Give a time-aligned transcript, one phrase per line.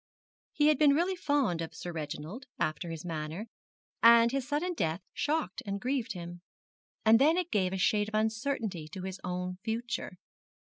[0.53, 3.45] He had been really fond of Sir Reginald, after his manner,
[4.01, 6.41] and his sudden death shocked and grieved him.
[7.05, 10.17] And then it gave a shade of uncertainty to his own future.